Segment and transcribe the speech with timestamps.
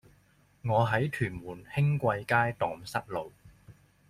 [0.63, 3.31] 我喺屯門興貴街盪失路